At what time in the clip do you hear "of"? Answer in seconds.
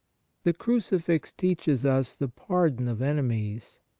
2.87-3.03